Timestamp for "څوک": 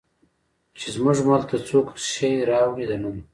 1.67-1.87